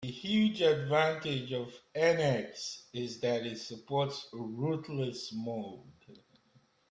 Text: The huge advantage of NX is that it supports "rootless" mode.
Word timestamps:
The 0.03 0.09
huge 0.09 0.61
advantage 0.63 1.53
of 1.53 1.79
NX 1.95 2.85
is 2.91 3.19
that 3.19 3.45
it 3.45 3.59
supports 3.59 4.29
"rootless" 4.33 5.31
mode. 5.31 5.83